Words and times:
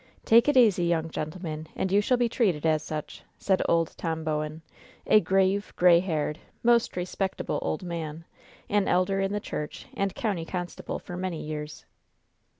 "Take 0.25 0.49
it 0.49 0.57
easy, 0.57 0.85
young 0.85 1.11
gentlemen, 1.11 1.67
and 1.75 1.91
you 1.91 2.01
shall 2.01 2.17
be 2.17 2.27
treated 2.27 2.65
as 2.65 2.81
such," 2.81 3.21
said 3.37 3.61
old 3.69 3.93
Tom 3.97 4.23
Bowen, 4.23 4.63
a 5.05 5.19
grave, 5.19 5.73
gray 5.75 5.99
haired, 5.99 6.39
most 6.63 6.97
respectable 6.97 7.59
old 7.61 7.83
man, 7.83 8.25
an 8.67 8.87
elder 8.87 9.19
in 9.19 9.31
the 9.31 9.39
church 9.39 9.85
and 9.93 10.15
county 10.15 10.43
constable 10.43 10.97
for 10.97 11.15
many 11.15 11.39
years. 11.43 11.85